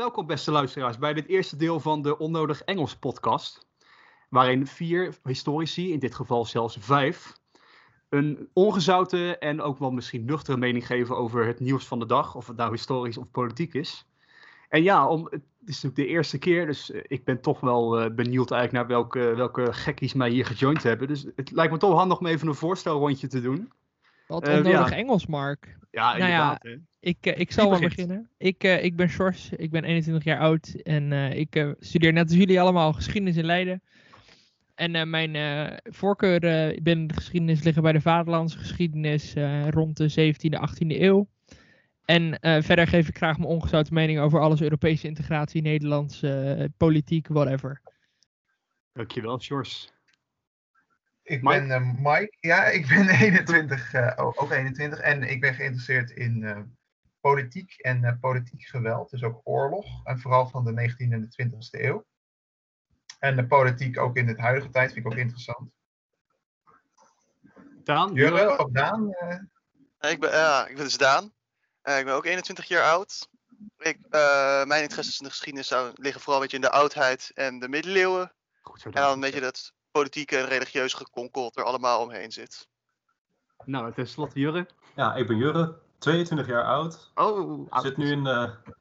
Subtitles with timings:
[0.00, 3.66] Welkom beste luisteraars bij dit eerste deel van de Onnodig Engels podcast.
[4.28, 7.32] Waarin vier historici, in dit geval zelfs vijf,
[8.08, 12.34] een ongezouten en ook wel misschien nuchtere mening geven over het nieuws van de dag.
[12.34, 14.06] Of het nou historisch of politiek is.
[14.68, 18.02] En ja, om, het is natuurlijk de eerste keer, dus eh, ik ben toch wel
[18.02, 21.08] uh, benieuwd eigenlijk naar welke, welke gekkies mij hier gejoind hebben.
[21.08, 23.72] Dus het lijkt me toch handig om even een voorstelrondje te doen.
[24.26, 24.96] Wat onnodig ja.
[24.96, 25.78] Engels, Mark.
[25.90, 26.60] Ja, nou ja,
[27.00, 28.30] ik, uh, ik zal maar beginnen.
[28.38, 32.28] Ik, uh, ik ben Sjors, ik ben 21 jaar oud en uh, ik studeer net
[32.28, 33.82] als jullie allemaal geschiedenis in Leiden.
[34.74, 35.36] En mijn
[35.82, 36.40] voorkeur
[36.82, 39.34] binnen de geschiedenis liggen bij de vaderlandse geschiedenis
[39.70, 41.28] rond de 17e, 18e eeuw.
[42.04, 46.24] En verder geef ik graag mijn ongezouten mening over alles Europese integratie, Nederlands,
[46.76, 47.80] politiek, whatever.
[48.92, 49.92] Dankjewel, Sjors.
[51.30, 51.66] Ik Mike?
[51.66, 52.36] ben uh, Mike.
[52.40, 54.98] Ja, ik ben 21, uh, ook 21.
[54.98, 56.58] En ik ben geïnteresseerd in uh,
[57.20, 59.10] politiek en politiek geweld.
[59.10, 60.04] Dus ook oorlog.
[60.04, 62.06] En vooral van de 19e en de 20e eeuw.
[63.18, 65.70] En de politiek ook in het huidige tijd vind ik ook interessant.
[67.84, 68.14] Daan?
[68.14, 69.08] Jurre, ook Daan?
[70.00, 71.24] Ik, ben, ja, ik ben dus Daan.
[71.82, 73.28] ik ben ook 21 jaar oud.
[73.78, 73.98] Ik,
[74.66, 77.68] mijn interesses in de geschiedenis zou, liggen vooral een beetje in de oudheid en de
[77.68, 78.32] middeleeuwen.
[78.60, 82.68] Goed zo, en dan een beetje dat politieke en religieuze gekonkel er allemaal omheen zit.
[83.64, 84.66] Nou, tenslotte Jurre.
[84.96, 87.10] Ja, ik ben Jurre, 22 jaar oud.
[87.14, 88.72] Oh, Ik zit nu in het uh,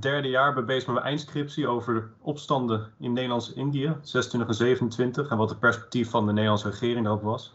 [0.00, 5.30] derde jaar bij bezig met mijn eindscriptie over de opstanden in Nederlands-Indië, 26 en 27,
[5.30, 7.54] en wat het perspectief van de Nederlandse regering ook was.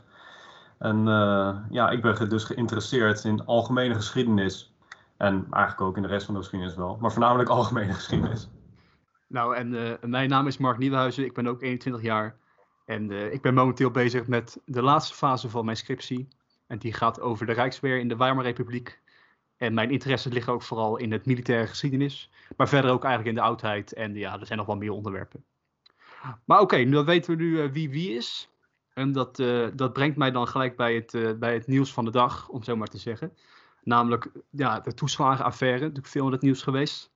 [0.79, 4.73] En uh, ja, ik ben dus geïnteresseerd in algemene geschiedenis.
[5.17, 8.49] En eigenlijk ook in de rest van de geschiedenis wel, maar voornamelijk algemene geschiedenis.
[9.27, 12.35] Nou, en uh, mijn naam is Mark Nieuwenhuizen, ik ben ook 21 jaar.
[12.89, 16.27] En uh, ik ben momenteel bezig met de laatste fase van mijn scriptie.
[16.67, 19.01] En die gaat over de Rijksweer in de Weimarrepubliek.
[19.57, 22.29] En mijn interesses liggen ook vooral in het militaire geschiedenis.
[22.57, 23.93] Maar verder ook eigenlijk in de oudheid.
[23.93, 25.43] En ja, er zijn nog wel meer onderwerpen.
[26.45, 28.49] Maar oké, okay, dan weten we nu uh, wie wie is.
[28.93, 32.11] En dat, uh, dat brengt mij dan gelijk bij het, bij het nieuws van de
[32.11, 33.33] dag, om zo maar te zeggen.
[33.83, 37.11] Namelijk ja, de toeslagenaffaire, natuurlijk veel in het nieuws geweest.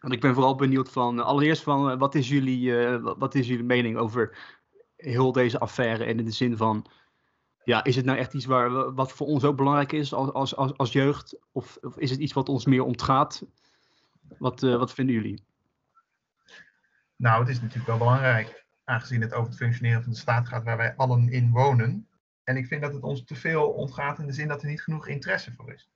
[0.00, 3.96] En ik ben vooral benieuwd van, allereerst van, wat is jullie, wat is jullie mening
[3.96, 4.36] over
[5.02, 6.86] heel deze affaire en in de zin van,
[7.64, 10.56] ja, is het nou echt iets waar, wat voor ons ook belangrijk is als, als,
[10.56, 11.36] als, als jeugd?
[11.52, 13.42] Of, of is het iets wat ons meer ontgaat?
[14.38, 15.44] Wat, uh, wat vinden jullie?
[17.16, 20.64] Nou, het is natuurlijk wel belangrijk, aangezien het over het functioneren van de staat gaat
[20.64, 22.06] waar wij allen in wonen.
[22.44, 24.82] En ik vind dat het ons te veel ontgaat in de zin dat er niet
[24.82, 25.90] genoeg interesse voor is.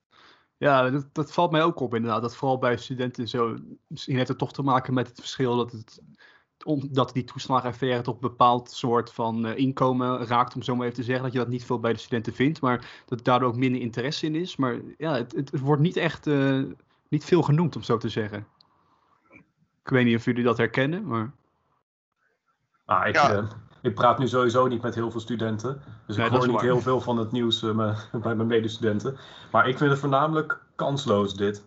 [0.57, 2.21] Ja, dat, dat valt mij ook op inderdaad.
[2.21, 3.57] Dat vooral bij studenten zo.
[3.87, 6.01] Misschien heeft het toch te maken met het verschil dat het
[6.65, 10.97] omdat die toeslagenaffaire toch een bepaald soort van uh, inkomen raakt, om zo maar even
[10.97, 13.55] te zeggen, dat je dat niet veel bij de studenten vindt, maar dat daardoor ook
[13.55, 14.55] minder interesse in is.
[14.55, 16.63] Maar ja, het, het wordt niet echt, uh,
[17.09, 18.47] niet veel genoemd, om zo te zeggen.
[19.83, 21.31] Ik weet niet of jullie dat herkennen, maar...
[22.85, 23.37] Ah, ik, ja.
[23.37, 23.49] uh,
[23.81, 26.63] ik praat nu sowieso niet met heel veel studenten, dus nee, ik hoor niet waar.
[26.63, 27.59] heel veel van het nieuws
[28.11, 29.17] bij mijn medestudenten.
[29.51, 31.65] Maar ik vind het voornamelijk kansloos dit,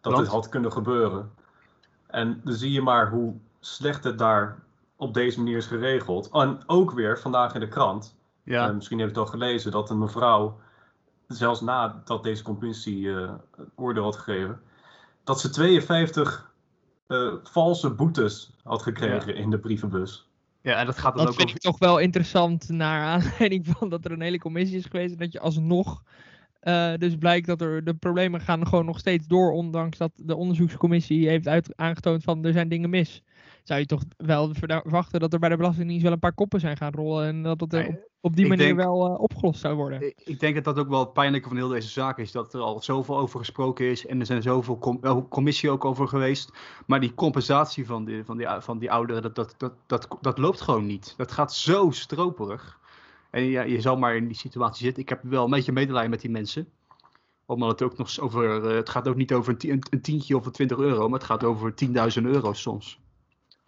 [0.00, 0.24] dat Want?
[0.24, 1.30] dit had kunnen gebeuren.
[2.06, 3.34] En dan zie je maar hoe
[3.74, 4.58] slecht het daar
[4.96, 6.28] op deze manier is geregeld.
[6.32, 8.16] En ook weer vandaag in de krant.
[8.42, 8.68] Ja.
[8.68, 10.58] Uh, misschien heb je het al gelezen dat een mevrouw,
[11.26, 13.30] zelfs nadat deze commissie uh,
[13.74, 14.60] oordeel had gegeven,
[15.24, 16.52] dat ze 52
[17.08, 19.40] uh, valse boetes had gekregen ja.
[19.40, 20.28] in de brievenbus.
[20.60, 23.88] Ja, en dat gaat dan dat ook vind ik toch wel interessant naar aanleiding van
[23.88, 26.02] dat er een hele commissie is geweest en dat je alsnog
[26.62, 30.36] uh, dus blijkt dat er de problemen gaan gewoon nog steeds door, ondanks dat de
[30.36, 33.22] onderzoekscommissie heeft uit, aangetoond van er zijn dingen mis
[33.68, 36.76] zou je toch wel verwachten dat er bij de Belastingdienst wel een paar koppen zijn
[36.76, 37.26] gaan rollen.
[37.26, 40.02] En dat het er op, op die ik manier denk, wel uh, opgelost zou worden.
[40.02, 42.32] Ik, ik, denk dat dat ook wel het pijnlijke van heel deze zaak is.
[42.32, 44.06] Dat er al zoveel over gesproken is.
[44.06, 46.52] En er zijn zoveel com commissie ook over geweest.
[46.86, 50.38] Maar die compensatie van die, van die, van die ouderen, dat, dat, dat, dat, dat
[50.38, 51.14] loopt gewoon niet.
[51.16, 52.78] Dat gaat zo stroperig.
[53.38, 55.02] En ja, je zal maar in die situatie zitten.
[55.02, 56.68] Ik heb wel een beetje medelijden met die mensen
[57.48, 58.64] omdat het ook nog over.
[58.64, 61.28] Uh, het gaat ook niet over een, een tientje of een 20 euro, maar het
[61.28, 63.00] gaat over 10.000 euro soms.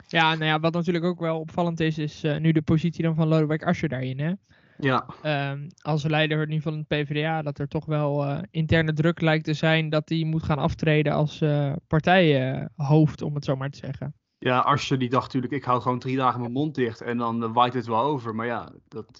[0.09, 3.15] Ja, nou ja, wat natuurlijk ook wel opvallend is, is uh, nu de positie dan
[3.15, 4.21] van Lodewijk Asscher daarin.
[4.21, 4.33] Hè?
[4.79, 5.07] Ja.
[5.51, 9.45] Um, als leider nu van het PvdA, dat er toch wel uh, interne druk lijkt
[9.45, 13.79] te zijn dat hij moet gaan aftreden als uh, partijhoofd, om het zo maar te
[13.79, 14.15] zeggen.
[14.43, 17.53] Ja, Asscher die dacht natuurlijk, ik hou gewoon drie dagen mijn mond dicht en dan
[17.53, 18.35] waait het wel over.
[18.35, 19.19] Maar ja, dat,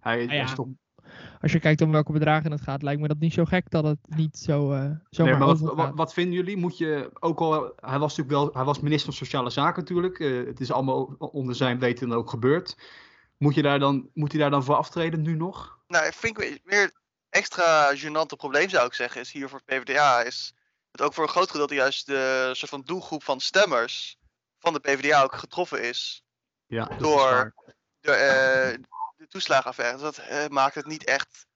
[0.00, 0.42] hij ah, ja.
[0.42, 0.68] is toch
[1.40, 3.84] als je kijkt om welke bedragen het gaat, lijkt me dat niet zo gek dat
[3.84, 6.56] het niet zo uh, zomaar nee, maar wat, wat, wat, vinden jullie?
[6.56, 10.18] Moet je ook al, hij was natuurlijk wel, hij was minister van Sociale Zaken natuurlijk.
[10.18, 12.76] Uh, het is allemaal onder zijn weten ook gebeurd.
[13.38, 15.78] Moet, je daar dan, moet hij daar dan voor aftreden nu nog?
[15.86, 16.92] Nou, ik vind weer
[17.30, 20.54] extra gênante probleem zou ik zeggen, is hier voor PvdA, is
[20.90, 24.18] dat ook voor een groot gedeelte juist de soort van doelgroep van stemmers
[24.62, 26.24] van de PvdA ook getroffen is.
[26.66, 27.54] Ja, door
[28.00, 28.84] de, uh,
[29.16, 29.98] de toeslagenaffaire.
[29.98, 31.46] Dus dat uh, maakt het niet echt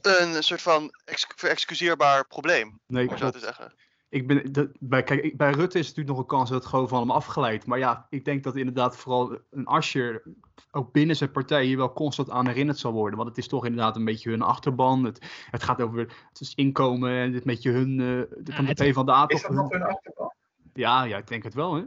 [0.00, 2.80] een soort van ex verexcuseerbaar probleem.
[2.86, 3.74] Nee, om zo te zeggen.
[4.08, 6.70] Ik ben, de, bij, kijk, bij Rutte is het natuurlijk nog een kans dat het
[6.70, 7.66] gewoon van hem afgeleid.
[7.66, 10.22] Maar ja, ik denk dat inderdaad vooral een Ascher
[10.70, 13.16] ook binnen zijn partij hier wel constant aan herinnerd zal worden.
[13.16, 15.04] Want het is toch inderdaad een beetje hun achterban.
[15.04, 18.94] Het, het gaat over het is inkomen en het beetje hun, uh, van de P
[18.94, 19.24] van de A.
[19.26, 20.32] Is dat nog hun achterban?
[20.80, 21.74] Ja, ja, ik denk het wel.
[21.74, 21.82] Hè?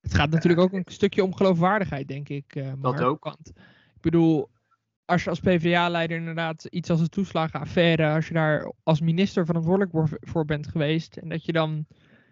[0.00, 2.54] Het gaat natuurlijk ook een stukje om geloofwaardigheid, denk ik.
[2.54, 3.36] Uh, dat ook.
[3.94, 4.50] Ik bedoel,
[5.04, 10.18] als je als PvdA-leider inderdaad iets als de toeslagenaffaire, als je daar als minister verantwoordelijk
[10.20, 11.86] voor bent geweest, en dat je dan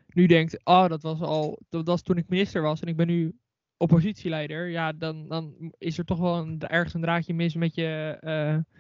[0.07, 3.07] nu denkt, oh, dat was al, dat was toen ik minister was en ik ben
[3.07, 3.37] nu
[3.77, 8.19] oppositieleider, ja, dan, dan is er toch wel een, ergens een draadje mis met je,
[8.21, 8.77] uh,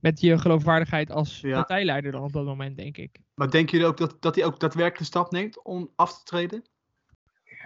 [0.00, 3.20] met je geloofwaardigheid als partijleider dan op dat moment, denk ik.
[3.34, 6.24] Maar denken jullie ook dat, dat hij ook daadwerkelijk de stap neemt om af te
[6.24, 6.64] treden?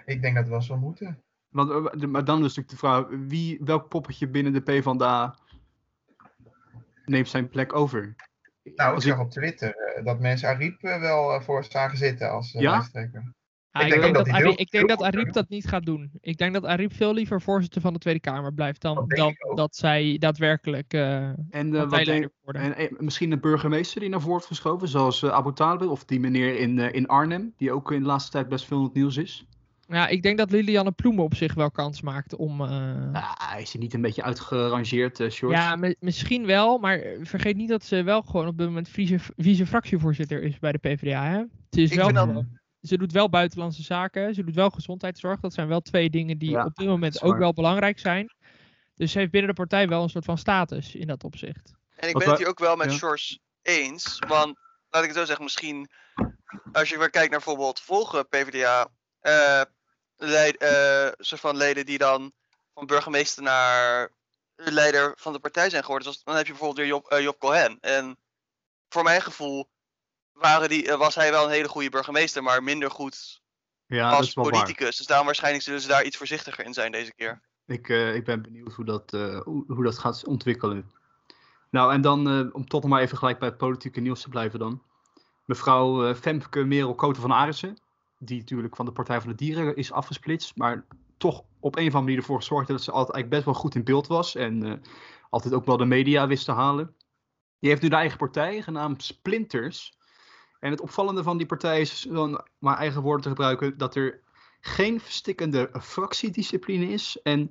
[0.04, 1.22] Ik denk dat het wel zou moeten.
[1.48, 5.38] Want, eh, maar dan is natuurlijk de vraag, wie, welk poppetje binnen de PvdA
[7.04, 8.14] neemt zijn plek over?
[8.74, 12.54] Nou, ik zag op Twitter uh, dat mensen Ariep uh, wel voor zagen zitten als
[12.54, 12.80] uh,
[13.74, 13.80] ja?
[13.80, 16.10] Ah, ik, denk dat, dat ik denk dat Ariep dat niet gaat doen.
[16.20, 19.76] Ik denk dat Ariep veel liever voorzitter van de Tweede Kamer blijft dan dat, dat
[19.76, 22.62] zij daadwerkelijk uh, en, uh, denk, worden.
[22.62, 26.04] En, en, misschien een burgemeester die naar voren wordt geschoven, zoals uh, Abu Talib of
[26.04, 28.94] die meneer in, in Arnhem, die ook in de laatste tijd best veel in het
[28.94, 29.46] nieuws is.
[29.88, 32.60] Ja, ik denk dat Lilianne Ploemen op zich wel kans maakt om...
[32.60, 32.68] Uh...
[33.12, 37.84] Nou, is ze niet een beetje uitgerangeerd, uh, Ja, misschien wel, maar vergeet niet dat
[37.84, 38.88] ze wel gewoon op dit moment
[39.36, 41.24] vice-fractievoorzitter is bij de PvdA.
[41.24, 41.42] Hè?
[41.70, 42.44] Ze, is wel,
[42.84, 45.40] ze doet wel buitenlandse zaken, ze doet wel gezondheidszorg.
[45.40, 48.34] Dat zijn wel twee dingen die op dit moment ook wel belangrijk zijn.
[48.94, 51.72] Dus ze heeft binnen de partij wel een soort van status in dat opzicht.
[51.96, 52.98] En ik ben het hier ook wel met ja.
[52.98, 54.58] George eens, want
[54.90, 55.90] laat ik het zo zeggen, misschien
[56.72, 58.88] als je weer kijkt naar bijvoorbeeld volgende PvdA
[59.22, 59.62] uh,
[60.16, 62.32] leid, uh, soort van leden die dan
[62.74, 64.10] van burgemeester naar
[64.54, 66.08] leider van de partij zijn geworden.
[66.08, 67.78] Dus dan heb je bijvoorbeeld weer Job, uh, Job Cohen.
[67.80, 68.18] En
[68.88, 69.68] voor mijn gevoel
[70.34, 73.42] waren die, was hij wel een hele goede burgemeester, maar minder goed
[73.86, 74.96] ja, als politicus.
[74.96, 77.40] Dus daarom waarschijnlijk zullen ze daar iets voorzichtiger in zijn deze keer.
[77.66, 79.10] Ik, ik ben benieuwd hoe dat,
[79.44, 80.90] hoe, hoe, dat gaat ontwikkelen.
[81.70, 84.58] Nou, en dan om toch nog maar even gelijk bij het politieke nieuws te blijven
[84.58, 84.82] dan.
[85.44, 87.78] Mevrouw Femke Merel Koten van Arissen
[88.24, 90.84] die natuurlijk van de Partij van de Dieren is afgesplitst, maar
[91.16, 93.74] toch op een of andere manier ervoor gezorgd dat ze altijd eigenlijk best wel goed
[93.74, 94.82] in beeld was en
[95.30, 96.96] altijd ook wel de media wist te halen.
[97.58, 99.98] Die heeft nu de eigen partij, genaamd Splinters.
[100.64, 104.20] En het opvallende van die partij is, om maar eigen woorden te gebruiken, dat er
[104.60, 107.20] geen verstikkende fractiediscipline is.
[107.22, 107.50] En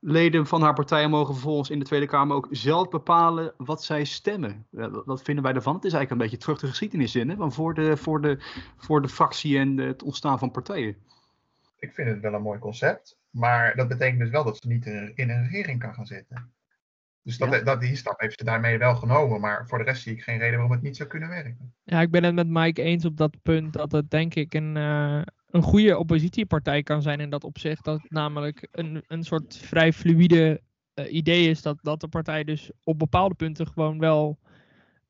[0.00, 4.04] leden van haar partij mogen vervolgens in de Tweede Kamer ook zelf bepalen wat zij
[4.04, 4.66] stemmen.
[5.04, 5.74] Wat vinden wij ervan?
[5.74, 7.50] Het is eigenlijk een beetje terug de geschiedenis in, hè?
[7.50, 8.38] Voor, de, voor, de,
[8.76, 10.96] voor de fractie en het ontstaan van partijen.
[11.78, 14.86] Ik vind het wel een mooi concept, maar dat betekent dus wel dat ze niet
[15.14, 16.52] in een regering kan gaan zitten.
[17.24, 20.12] Dus dat, dat, die stap heeft ze daarmee wel genomen, maar voor de rest zie
[20.12, 21.74] ik geen reden waarom het niet zou kunnen werken.
[21.84, 24.76] Ja, ik ben het met Mike eens op dat punt dat het denk ik een,
[24.76, 27.84] uh, een goede oppositiepartij kan zijn in dat opzicht.
[27.84, 30.60] Dat het namelijk een, een soort vrij fluïde
[30.94, 34.38] uh, idee is dat, dat de partij dus op bepaalde punten gewoon wel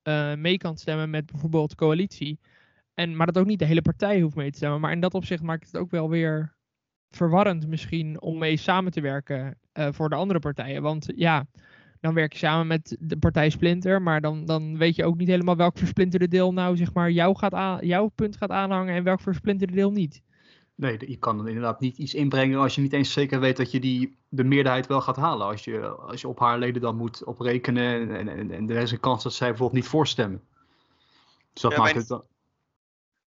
[0.03, 2.41] uh, mee kan stemmen met bijvoorbeeld coalitie.
[2.95, 4.81] En, maar dat ook niet de hele partij hoeft mee te stemmen.
[4.81, 6.55] Maar in dat opzicht maakt het ook wel weer
[7.11, 10.83] verwarrend misschien om mee samen te werken voor de andere partijen.
[10.83, 11.47] Want ja,
[12.05, 15.29] dan werk je samen met de partij Splinter, maar dan, dan weet je ook niet
[15.29, 19.05] helemaal welk versplinterde deel nou zeg maar jou gaat aan, jouw punt gaat aanhangen en
[19.05, 20.23] welk versplinterde deel niet.
[20.75, 23.71] Nee, je kan dan inderdaad niet iets inbrengen als je niet eens zeker weet dat
[23.71, 25.47] je die, de meerderheid wel gaat halen.
[25.47, 28.91] Als je, als je op haar leden dan moet oprekenen en, en, en er is
[28.91, 30.43] een kans dat zij bijvoorbeeld niet voorstemmen.
[31.53, 32.25] Dus dat ja, maakt het dan...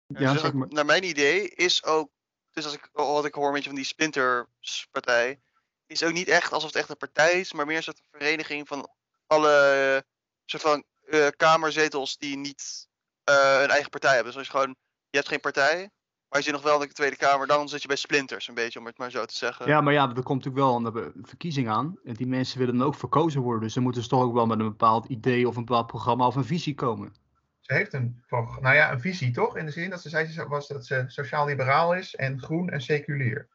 [0.07, 0.67] Ja, zeg maar.
[0.69, 2.09] Naar mijn idee is ook,
[2.51, 5.39] dus als ik, wat ik hoor een beetje van die Splinter-partij,
[5.87, 8.67] is ook niet echt alsof het echt een partij is, maar meer een soort vereniging
[8.67, 8.89] van
[9.27, 10.05] alle
[10.45, 12.87] soort van uh, kamerzetels die niet
[13.29, 14.27] uh, een eigen partij hebben.
[14.27, 14.75] Dus als je gewoon,
[15.09, 15.89] je hebt geen partij,
[16.29, 18.53] maar je zit nog wel in de Tweede Kamer, dan zit je bij splinters, een
[18.53, 19.67] beetje, om het maar zo te zeggen.
[19.67, 21.99] Ja, maar ja, er komt natuurlijk wel een verkiezing aan.
[22.03, 23.61] En die mensen willen dan ook verkozen worden.
[23.61, 26.27] Dus ze moeten dus toch ook wel met een bepaald idee of een bepaald programma
[26.27, 27.15] of een visie komen.
[27.59, 28.23] Ze heeft een,
[28.61, 29.57] nou ja, een visie toch?
[29.57, 33.47] In de zin dat ze zei was dat ze sociaal-liberaal is en groen en seculier.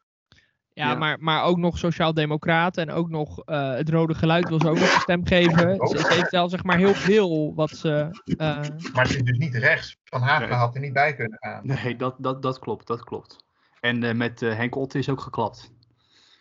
[0.75, 4.69] Ja, Maar, maar ook nog sociaal-democraat en ook nog uh, het rode geluid wil ze
[4.69, 5.88] ook nog een stem geven.
[5.88, 8.09] Ze, ze, heeft wel zeg maar heel veel wat ze...
[8.25, 8.61] Uh...
[8.93, 9.97] Maar ze is dus niet rechts.
[10.05, 10.59] Van Hagen nee.
[10.59, 11.61] had er niet bij kunnen gaan.
[11.67, 13.45] Nee, dat, dat, dat klopt, dat klopt.
[13.81, 15.73] En uh, met Henk Otte is ook geklapt.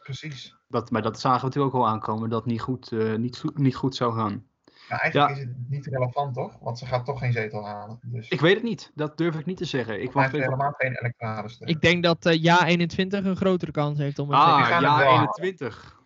[0.04, 0.56] Precies.
[0.68, 3.96] Dat, maar dat zagen we natuurlijk ook al aankomen, dat niet goed, niet, niet goed
[3.96, 4.46] zou gaan.
[4.92, 6.58] Maar eigenlijk is het niet relevant, toch?
[6.60, 8.00] Want ze gaat toch geen zetel halen.
[8.02, 8.30] Dus...
[8.30, 8.92] Ik weet het niet.
[8.96, 10.02] Dat durf ik niet te zeggen.
[10.02, 11.70] Ik wacht helemaal geen elektorale steun.
[11.70, 16.00] Ik denk dat uh, Ja 21 een grotere kans heeft om het Ah, Ja 21.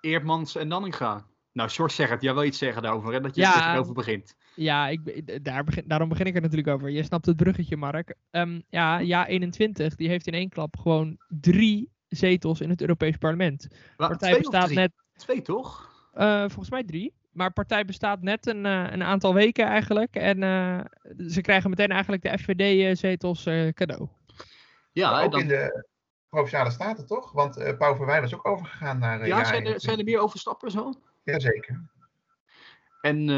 [0.00, 1.24] Eerdmans en Nanninga.
[1.52, 2.22] Nou, Sjors zegt het.
[2.22, 3.20] Jij wil iets zeggen daarover, hè?
[3.20, 4.36] Dat je ja, erover begint.
[4.54, 6.90] Ja, ik, daar begin, daarom begin ik er natuurlijk over.
[6.90, 8.14] Je snapt het bruggetje, Mark.
[8.30, 13.16] Um, ja, Ja 21, die heeft in één klap gewoon drie zetels in het Europees
[13.16, 13.68] Parlement.
[13.96, 14.92] Partij bestaat net...
[15.16, 15.90] Twee, toch?
[16.14, 17.14] Uh, volgens mij drie.
[17.32, 20.14] Maar partij bestaat net een, uh, een aantal weken eigenlijk.
[20.14, 20.80] En uh,
[21.28, 23.42] ze krijgen meteen eigenlijk de FVD-zetels
[23.74, 24.08] cadeau.
[24.92, 25.40] Ja, ook dan...
[25.40, 25.86] in de
[26.28, 27.32] Provinciale Staten toch?
[27.32, 29.26] Want uh, Pauw is ook overgegaan naar...
[29.26, 30.92] ja, zijn er, zijn er meer overstappen zo?
[31.22, 31.90] Jazeker.
[33.00, 33.28] En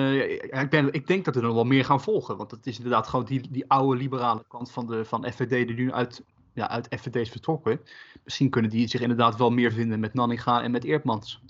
[0.41, 2.37] ik, ben, ik denk dat er nog wel meer gaan volgen.
[2.37, 5.77] Want het is inderdaad gewoon die, die oude liberale kant van, de, van FVD die
[5.77, 6.25] nu uit,
[6.55, 7.81] ja, uit FVD is vertrokken.
[8.25, 11.43] Misschien kunnen die zich inderdaad wel meer vinden met Nanninga en met Eerdmans.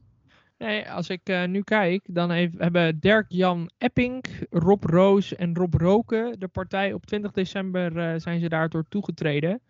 [0.65, 5.75] Nee, als ik uh, nu kijk, dan heeft, hebben Dirk-Jan Epping, Rob Roos en Rob
[5.75, 9.61] Roken de partij op 20 december uh, zijn ze daardoor toegetreden.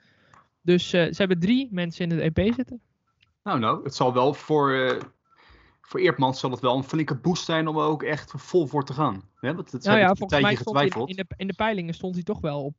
[0.61, 2.81] Dus uh, ze hebben drie mensen in het EP zitten.
[3.43, 4.99] Nou, nou, het zal wel voor,
[5.81, 8.85] voor Eerdmans zal het wel een flinke boost zijn om er ook echt vol voor
[8.85, 9.23] te gaan.
[9.41, 9.55] Hè?
[9.55, 11.11] Want het nou ja, volgens mij getwijfeld.
[11.11, 12.77] In, in, de, in de peilingen stond hij toch wel op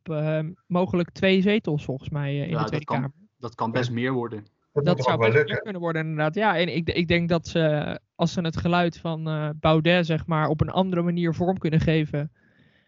[0.67, 3.09] mogelijk twee zetels, volgens mij, in ja, de Tweede dat Kamer.
[3.09, 4.45] Kan, dat kan best meer worden.
[4.83, 6.35] Dat, zou best meer kunnen worden, inderdaad.
[6.35, 10.25] Ja, en ik, ik denk dat ze, als ze het geluid van uh, Baudet, zeg
[10.25, 12.31] maar, op een andere manier vorm kunnen geven.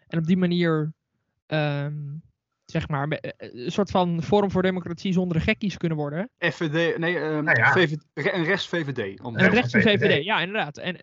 [0.06, 0.92] En op die manier,
[1.46, 2.22] um,
[2.64, 6.30] zeg maar, eh, een soort van vorm voor democratie zonder gekkies kunnen worden.
[6.38, 7.72] FVD, nee, um, nou ja.
[7.72, 9.20] VVD, een rechts-VVD.
[9.20, 10.78] Een rechts-VVD, ja, inderdaad.
[10.78, 10.96] En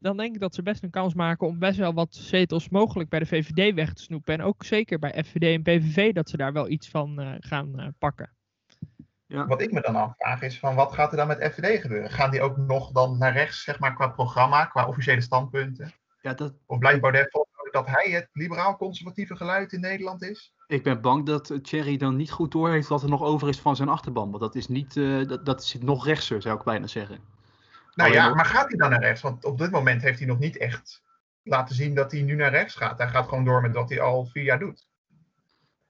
[0.00, 3.08] dan denk ik dat ze best een kans maken om best wel wat zetels mogelijk
[3.08, 4.34] bij de VVD weg te snoepen.
[4.34, 7.72] En ook zeker bij FVD en PVV dat ze daar wel iets van uh, gaan
[7.76, 8.36] uh, pakken.
[9.28, 9.46] Ja.
[9.46, 12.10] Wat ik me dan afvraag is van wat gaat er dan met FVD gebeuren?
[12.10, 15.92] Gaan die ook nog dan naar rechts, zeg maar, qua programma, qua officiële standpunten?
[16.20, 16.54] Ja, dat...
[16.66, 20.54] Of blijft Baudet volgen dat hij het liberaal-conservatieve geluid in Nederland is?
[20.66, 23.60] Ik ben bang dat Thierry dan niet goed door heeft wat er nog over is
[23.60, 24.30] van zijn achterban.
[24.30, 27.18] Want dat is niet, uh, dat, dat zit nog rechtser, zou ik bijna zeggen.
[27.94, 29.22] Nou ja, maar gaat hij dan naar rechts?
[29.22, 31.02] Want op dit moment heeft hij nog niet echt
[31.42, 32.98] laten zien dat hij nu naar rechts gaat.
[32.98, 34.88] Hij gaat gewoon door met wat hij al vier jaar doet.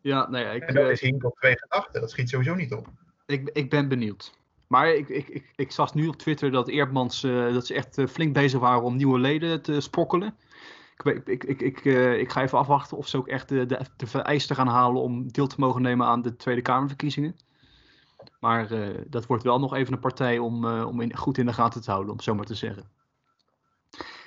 [0.01, 2.01] Ja, nee, ik, en dat is Hinkel twee gedachten.
[2.01, 2.89] Dat schiet sowieso niet op.
[3.29, 4.33] Ik, ik ben benieuwd.
[4.67, 7.99] Maar ik, ik, ik, ik zag nu op Twitter dat Eerdmans uh, dat ze echt
[7.99, 10.37] uh, flink bezig waren om nieuwe leden te sprokkelen.
[10.97, 13.67] Ik, ik, ik, ik, uh, ik ga even afwachten of ze ook echt de,
[13.97, 17.37] de, vereisten gaan halen om deel te mogen nemen aan de Tweede Kamerverkiezingen.
[18.41, 18.69] Maar
[19.07, 22.13] dat wordt wel nog even een partij om, om goed in de gaten te houden,
[22.13, 22.91] om zo maar te zeggen.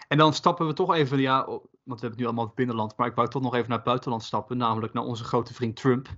[0.07, 2.97] En dan stappen we toch even, ja, want we hebben het nu allemaal het binnenland,
[2.97, 5.75] maar ik wou toch nog even naar het buitenland stappen, namelijk naar onze grote vriend
[5.75, 6.09] Trump.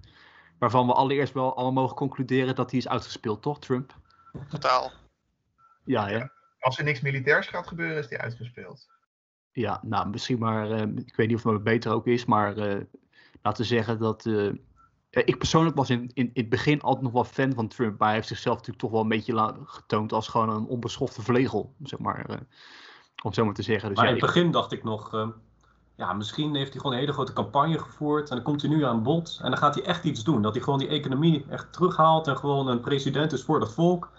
[0.64, 3.96] Waarvan we allereerst wel allemaal mogen concluderen dat hij is uitgespeeld, toch, Trump?
[4.50, 4.92] Totaal.
[5.86, 6.32] Ja, ja.
[6.60, 8.88] Als er niks militairs gaat gebeuren, is hij uitgespeeld.
[9.52, 12.82] Ja, nou, misschien maar, uh, ik weet niet of het beter ook is, maar uh,
[13.42, 14.26] laten we zeggen dat.
[14.26, 14.54] Uh,
[15.10, 18.08] ik persoonlijk was in, in, in, het begin altijd nog wel fan van Trump, maar
[18.08, 22.00] hij heeft zichzelf natuurlijk toch wel een beetje getoond als gewoon een onbeschofte vlegel, zeg
[22.00, 22.40] maar.
[23.24, 23.90] om zo maar te zeggen.
[23.90, 25.34] Dus maar in het begin dacht ik nog,
[25.96, 28.30] ja, misschien heeft hij gewoon een hele grote campagne gevoerd.
[28.30, 29.40] En dan komt hij nu aan bod.
[29.44, 30.42] En dan gaat hij echt iets doen.
[30.42, 32.28] Dat hij gewoon die economie echt terughaalt.
[32.28, 34.12] En gewoon een president is voor het volk.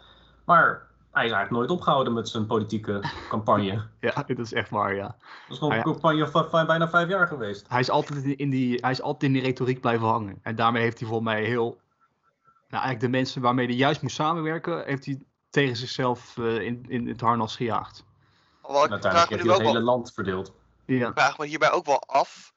[0.44, 3.82] Maar hij is eigenlijk nooit opgehouden met zijn politieke campagne.
[4.00, 5.06] ja, dat is echt waar, ja.
[5.06, 5.16] Dat
[5.48, 7.66] is gewoon een campagne van bijna vijf jaar geweest.
[7.68, 10.38] Hij is, altijd in die, hij is altijd in die retoriek blijven hangen.
[10.42, 11.82] En daarmee heeft hij volgens mij heel...
[12.68, 14.84] Nou, eigenlijk de mensen waarmee hij juist moest samenwerken...
[14.84, 18.04] heeft hij tegen zichzelf uh, in, in het harnas gejaagd.
[18.62, 20.52] uiteindelijk heeft hij het hele land verdeeld.
[20.86, 21.08] Ja.
[21.08, 22.52] Ik vraag me hierbij ook wel af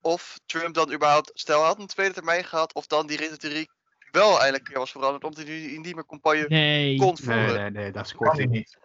[0.00, 3.70] of Trump dan überhaupt, stel hij had een tweede termijn gehad, of dan die retoriek
[4.10, 6.96] wel eigenlijk was veranderd, omdat hij nu niet meer campagne nee.
[6.96, 7.46] kon voeren.
[7.46, 8.78] Nee, nee, nee, dat scoort hij niet.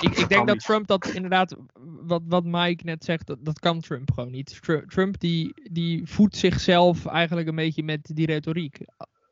[0.00, 3.80] Ik, ik denk dat Trump dat inderdaad, wat, wat Mike net zegt, dat, dat kan
[3.80, 4.60] Trump gewoon niet.
[4.86, 8.78] Trump die, die voedt zichzelf eigenlijk een beetje met die retoriek.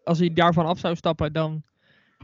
[0.05, 1.63] Als hij daarvan af zou stappen, dan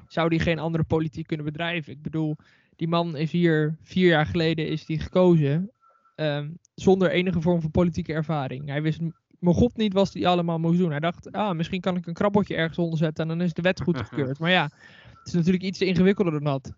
[0.06, 1.92] zou hij geen andere politiek kunnen bedrijven.
[1.92, 2.36] Ik bedoel,
[2.80, 5.70] die man is hier vier jaar geleden is die gekozen.
[6.16, 8.68] Um, zonder enige vorm van politieke ervaring.
[8.68, 9.00] Hij wist
[9.38, 10.90] mijn god niet wat hij allemaal moest doen.
[10.90, 13.62] Hij dacht, ah, misschien kan ik een krabbeltje ergens onder zetten en dan is de
[13.62, 14.38] wet goedgekeurd.
[14.40, 14.62] maar ja,
[15.18, 16.72] het is natuurlijk iets ingewikkelder dan dat.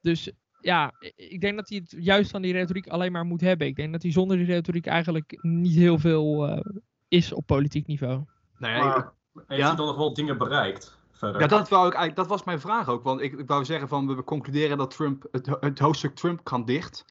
[0.00, 0.30] Dus
[0.60, 3.66] ja, ik denk dat hij het juist van die retoriek alleen maar moet hebben.
[3.66, 6.60] Ik denk dat hij zonder die retoriek eigenlijk niet heel veel uh,
[7.08, 8.24] is op politiek niveau.
[8.58, 9.66] Nee, maar, heeft ja?
[9.66, 10.98] hij dan nog wel dingen bereikt?
[11.30, 13.02] Ja, dat, wou ik eigenlijk, dat was mijn vraag ook.
[13.02, 16.64] Want ik, ik wou zeggen van we concluderen dat Trump, het, het hoofdstuk Trump kan
[16.64, 17.04] dicht.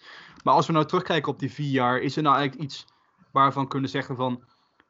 [0.43, 2.85] Maar als we nou terugkijken op die vier jaar, is er nou eigenlijk iets
[3.31, 4.43] waarvan kunnen zeggen van.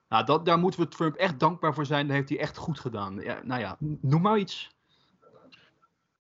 [0.10, 2.08] Nou, dat, daar moeten we Trump echt dankbaar voor zijn.
[2.08, 3.20] Dat heeft hij echt goed gedaan.
[3.20, 4.70] Ja, nou ja, noem maar iets.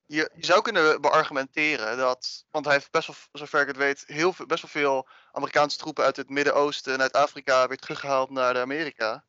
[0.05, 4.03] je, je, zou kunnen beargumenteren dat, want hij heeft best wel, zover ik het weet,
[4.08, 8.29] heel veel, best wel veel Amerikaanse troepen uit het Midden-Oosten en uit Afrika weer teruggehaald
[8.29, 9.24] naar de Amerika.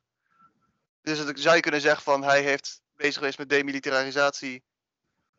[1.02, 4.62] Dus het, zou je kunnen zeggen van hij heeft bezig geweest met demilitarisatie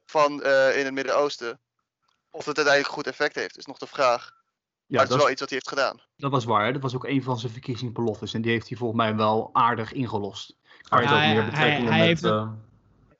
[0.05, 1.59] van uh, in het Midden-Oosten.
[2.29, 4.31] Of het uiteindelijk goed effect heeft, is nog de vraag.
[4.85, 6.01] Ja, maar het is wel iets wat hij heeft gedaan.
[6.15, 6.71] Dat was waar, hè?
[6.71, 8.33] dat was ook een van zijn verkiezingsbeloftes.
[8.33, 10.55] En die heeft hij volgens mij wel aardig ingelost.
[10.81, 12.23] Kan je ja, ook meer hij, hij met...
[12.23, 12.49] Uh,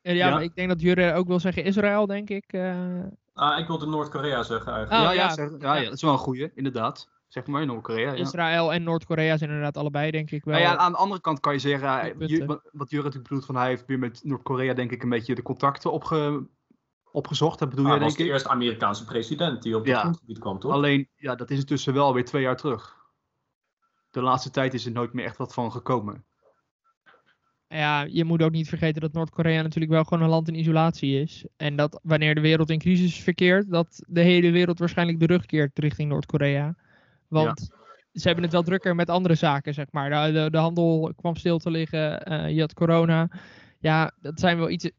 [0.02, 2.52] ja, maar ik denk dat Jure ook wil zeggen Israël, denk ik.
[2.52, 3.02] Uh...
[3.32, 5.08] Ah, ik wilde Noord-Korea zeggen eigenlijk.
[5.08, 7.08] Oh, ja, ja, ja, ja, dat is wel een goeie, inderdaad.
[7.34, 8.12] Zeg maar, Noord-Korea.
[8.12, 8.18] Ja.
[8.18, 10.54] Israël en Noord-Korea zijn inderdaad allebei, denk ik wel.
[10.54, 12.18] Nou ja, aan de andere kant kan je zeggen,
[12.72, 15.42] wat Jure natuurlijk bedoelt, van hij heeft weer met Noord-Korea, denk ik, een beetje de
[15.42, 16.46] contacten opge,
[17.10, 17.58] opgezocht.
[17.58, 20.58] Dat bedoel ah, je, denk was de eerste Amerikaanse president die op het grondgebied kwam,
[20.58, 20.72] toch?
[20.72, 22.96] Alleen, ja, dat is intussen wel weer twee jaar terug.
[24.10, 26.24] De laatste tijd is er nooit meer echt wat van gekomen.
[27.68, 31.20] Ja, je moet ook niet vergeten dat Noord-Korea natuurlijk wel gewoon een land in isolatie
[31.20, 31.46] is.
[31.56, 35.46] En dat wanneer de wereld in crisis verkeert, dat de hele wereld waarschijnlijk de rug
[35.46, 36.74] keert richting Noord-Korea.
[37.28, 37.70] Want
[38.12, 40.32] ze hebben het wel drukker met andere zaken, zeg maar.
[40.32, 43.30] De, de, handel kwam stil te liggen, uh, je had corona.
[43.78, 44.90] Ja, dat zijn wel iets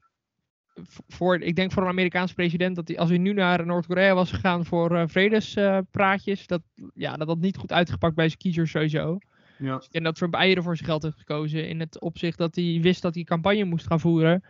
[1.08, 4.32] voor, ik denk voor een Amerikaans president dat hij, als hij nu naar Noord-Korea was
[4.32, 6.62] gegaan voor uh, vredespraatjes, dat,
[6.94, 9.18] ja, dat had niet goed uitgepakt bij zijn kiezers sowieso.
[9.58, 9.82] Ja.
[9.92, 13.02] En dat Trump eieren voor zijn geld heeft gekozen in het opzicht dat hij wist
[13.02, 14.44] dat hij campagne moest gaan voeren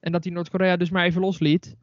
[0.00, 1.76] en dat hij Noord-Korea dus maar even losliet.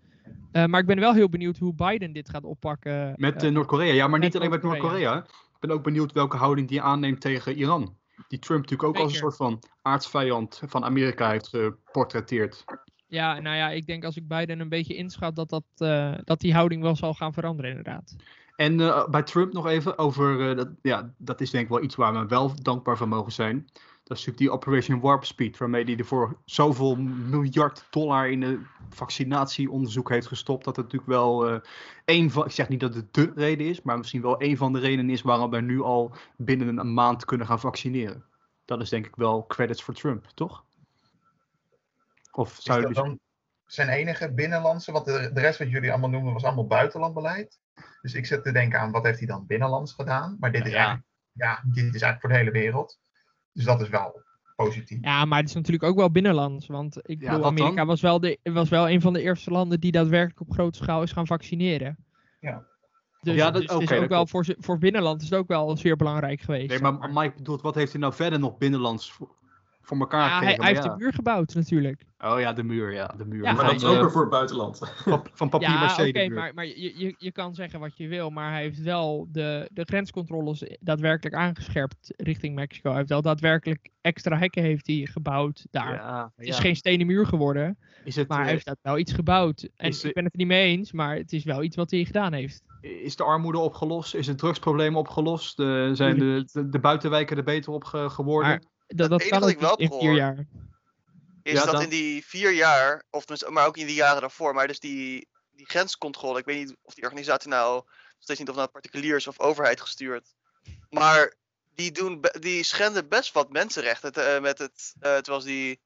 [0.52, 3.14] Uh, maar ik ben wel heel benieuwd hoe Biden dit gaat oppakken.
[3.18, 5.18] Met uh, Noord-Korea, ja, maar niet alleen met Noord-Korea.
[5.18, 7.96] Ik ben ook benieuwd welke houding die aanneemt tegen Iran.
[8.28, 12.64] Die Trump natuurlijk ook als een soort van aardsvijand van Amerika heeft geportretteerd.
[13.08, 16.40] Ja, nou ja, ik denk als ik Biden een beetje inschat dat, dat, uh, dat
[16.40, 18.16] die houding wel zal gaan veranderen inderdaad.
[18.56, 21.84] En uh, bij Trump nog even over, uh, dat, ja, dat is denk ik wel
[21.84, 23.68] iets waar we wel dankbaar voor mogen zijn.
[24.12, 28.60] Dat is natuurlijk die Operation Warp Speed, waarmee hij ervoor zoveel miljard dollar in het
[28.89, 30.65] vaccinatieonderzoek heeft gestopt.
[30.65, 31.60] Dat het natuurlijk wel uh,
[32.06, 34.74] één van, ik zeg niet dat het de reden is, maar misschien wel één van
[34.74, 38.26] de redenen is waarom wij nu al binnen een maand kunnen gaan vaccineren.
[38.65, 40.63] Dat is denk ik wel credits voor Trump, toch?
[42.32, 43.19] Of zou is dat dan
[43.65, 44.91] zijn enige binnenlandse?
[44.91, 47.60] Want de, de rest wat jullie allemaal noemen was allemaal buitenlandbeleid.
[48.02, 50.38] Dus ik zit te denken aan wat heeft hij dan binnenlands gedaan?
[50.39, 50.78] Maar dit is, ja.
[50.78, 53.00] Eigenlijk, ja, dit is eigenlijk voor de hele wereld.
[53.54, 54.24] Dus dat is wel
[54.56, 54.98] positief.
[55.02, 56.68] Ja, maar het is natuurlijk ook wel binnenlands.
[56.68, 59.92] Want ik bedoel, Amerika was wel, de, was wel een van de eerste landen die
[59.92, 61.98] daadwerkelijk op grote schaal is gaan vaccineren.
[62.40, 62.70] Ja.
[63.22, 65.78] Dus, ja, dat, dus het is ook wel voor, voor binnenland is het ook wel
[65.78, 66.70] zeer belangrijk geweest.
[66.70, 69.18] Nee, maar, maar Mike bedoelt, wat heeft hij nou verder nog binnenlands
[69.82, 72.06] voor elkaar ja, Hij, hij heeft de muur gebouwd natuurlijk.
[72.20, 73.13] Oh ja, de muur, ja.
[73.17, 73.44] De muur.
[73.44, 74.80] Ja, maar dat is ook weer voor het buitenland.
[75.34, 78.52] Van papier ja, oké, maar, maar je, je, je kan zeggen wat je wil, maar
[78.52, 82.89] hij heeft wel de, de grenscontroles daadwerkelijk aangescherpt richting Mexico.
[82.89, 85.94] Hij heeft wel daadwerkelijk extra hekken heeft hij gebouwd daar.
[85.94, 89.70] Ja, het is geen stenen muur geworden, is het, maar hij heeft wel iets gebouwd.
[89.76, 92.06] En ik ben het er niet mee eens, maar het is wel iets wat hij
[92.06, 92.63] gedaan heeft.
[92.82, 94.15] Is de armoede opgelost?
[94.15, 95.56] Is het drugsprobleem opgelost?
[95.94, 98.70] zijn de, de, de, buitenwijken er beter op geworden?
[98.95, 100.45] Dat, dat kan ik wel in vier jaar.
[101.43, 104.80] Is dat in die vier jaar, of maar ook in die jaren daarvoor, maar dus
[104.80, 107.84] die, die grenscontrole, ik weet niet of die organisatie nou,
[108.19, 110.34] steeds niet of naar particuliers of overheid gestuurd,
[110.89, 111.34] maar
[111.75, 115.82] die, doen, die schenden best wat mensenrechten uh, met het, uh, terwijl die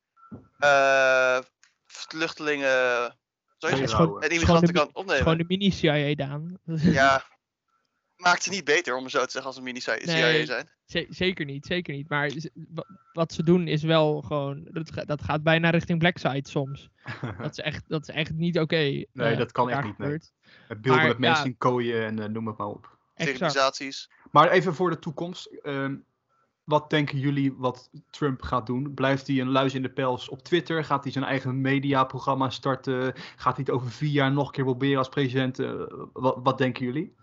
[0.59, 1.39] uh,
[1.85, 3.15] vluchtelingen,
[3.57, 3.83] sorry,
[4.19, 5.21] en immigranten kan opnemen.
[5.21, 6.59] Gewoon de mini-CIA, Daan.
[6.65, 7.23] Ja,
[8.25, 10.69] maakt ze niet beter, om het zo te zeggen, als een mini-CIA nee, zijn.
[11.09, 12.09] Zeker niet, zeker niet.
[12.09, 12.31] Maar
[13.13, 16.89] wat ze doen is wel gewoon, dat, dat gaat bijna richting Blackside soms.
[17.41, 18.75] dat, is echt, dat is echt niet oké.
[18.75, 19.97] nee, uh, dat kan echt niet.
[19.97, 20.19] Nee.
[20.67, 22.97] Het beelden met mensen in kooien en uh, noem het maar op.
[23.15, 24.09] Civilisaties.
[24.31, 25.49] Maar even voor de toekomst.
[25.63, 25.89] Uh,
[26.63, 28.93] wat denken jullie wat Trump gaat doen?
[28.93, 30.83] Blijft hij een luis in de pels op Twitter?
[30.83, 33.13] Gaat hij zijn eigen mediaprogramma starten?
[33.35, 35.59] Gaat hij het over vier jaar nog een keer proberen als president?
[35.59, 35.73] Eh,
[36.13, 37.15] wat, wat denken jullie?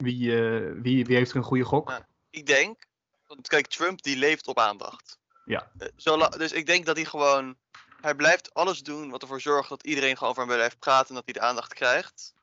[0.00, 1.92] Wie, uh, wie, wie heeft er een goede gok?
[2.30, 2.86] ik denk,
[3.26, 5.18] want kijk, Trump die leeft op aandacht.
[5.44, 5.70] Ja.
[5.96, 7.56] Zo, dus ik denk dat hij gewoon,
[8.00, 11.14] hij blijft alles doen wat ervoor zorgt dat iedereen gewoon over hem blijft praten en
[11.14, 12.34] dat hij de aandacht krijgt.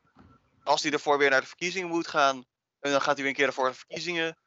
[0.64, 2.46] Als hij ervoor weer naar de verkiezingen moet gaan,
[2.80, 4.38] en dan gaat hij weer een keer ervoor de verkiezingen.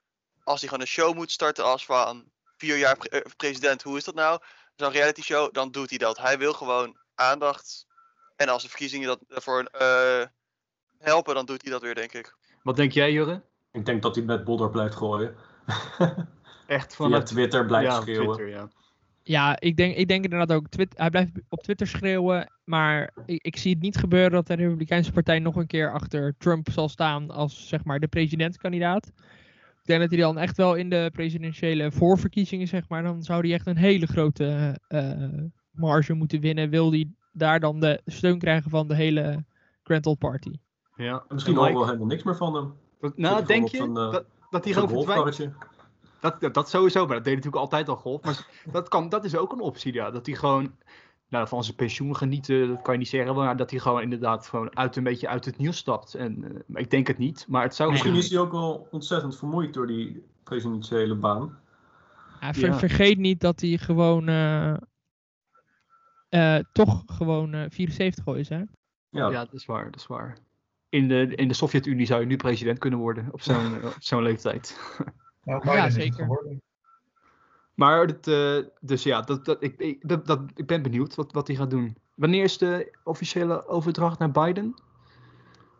[0.44, 3.96] Als hij gewoon een show moet starten als van vier jaar pre eh, president, hoe
[3.96, 4.40] is dat nou?
[4.76, 6.18] Zo'n reality show, dan doet hij dat.
[6.18, 7.86] Hij wil gewoon aandacht.
[8.36, 10.24] En als de verkiezingen dat ervoor uh,
[10.98, 12.34] helpen, dan doet hij dat weer, denk ik.
[12.62, 13.42] Wat denk jij, Jurre?
[13.72, 15.34] Ik denk dat hij met Bodder blijft gooien.
[16.66, 18.34] Echt van Twitter blijft ja, schreeuwen.
[18.34, 18.68] Twitter, ja.
[19.22, 20.66] ja, ik denk, ik denk inderdaad ook.
[20.94, 22.52] hij blijft op Twitter schreeuwen.
[22.64, 26.34] Maar ik, ik, zie het niet gebeuren dat de Republikeinse Partij nog een keer achter
[26.38, 29.06] Trump zal staan als zeg maar de presidentskandidaat.
[29.80, 33.40] Ik denk dat hij dan echt wel in de presidentiële voorverkiezingen, zeg maar, dan zou
[33.40, 35.12] hij echt een hele grote uh,
[35.70, 36.70] marge moeten winnen.
[36.70, 39.44] Wil hij daar dan de steun krijgen van de hele
[39.82, 40.52] Grand Old Party.
[41.00, 42.74] Ja, misschien horen we helemaal niks meer van hem.
[43.16, 45.52] nou, denk je uh, dat, dat hij gewoon verdwijnt?
[46.20, 48.22] Dat, dat, dat, sowieso, maar dat deed natuurlijk altijd al golf.
[48.22, 50.10] Maar dat, kan, dat is ook een optie, ja.
[50.10, 50.72] Dat hij gewoon
[51.28, 53.34] nou, van zijn pensioen genieten, dat kan je niet zeggen.
[53.34, 56.14] Maar dat hij gewoon inderdaad gewoon uit een beetje uit het nieuws stapt.
[56.14, 57.90] En, uh, ik denk het niet, maar het zou...
[57.90, 61.58] Misschien is hij ook wel ontzettend vermoeid door die presidentiële baan.
[62.40, 64.28] Ja, ver, Vergeet niet dat hij gewoon...
[64.28, 64.76] Uh,
[66.30, 68.62] uh, toch gewoon 74 is, hè?
[69.08, 69.30] Ja.
[69.30, 70.38] ja, dat is waar, dat is waar.
[70.90, 74.22] In de, in de Sovjet-Unie zou je nu president kunnen worden op zo'n op zo'n
[74.22, 74.80] leeftijd.
[75.44, 76.28] Nou, ja, zeker.
[77.74, 81.32] Maar het, uh, dus ja, dat, dat, ik, ik, dat, dat, ik ben benieuwd wat,
[81.32, 81.96] wat hij gaat doen.
[82.14, 84.74] Wanneer is de officiële overdracht naar Biden?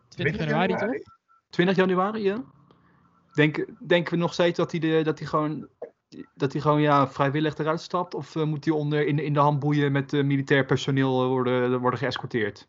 [0.07, 1.13] 20 januari, toch?
[1.49, 2.43] 20 januari, ja.
[3.33, 5.67] Denk, denken we nog steeds dat hij, de, dat hij gewoon,
[6.33, 8.13] dat hij gewoon ja, vrijwillig eruit stapt?
[8.13, 11.99] Of uh, moet hij onder, in, in de handboeien met uh, militair personeel worden, worden
[11.99, 12.67] geëscorteerd?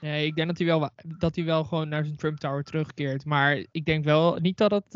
[0.00, 3.24] Nee, ik denk dat hij, wel, dat hij wel gewoon naar zijn Trump Tower terugkeert.
[3.24, 4.92] Maar ik denk wel niet dat het,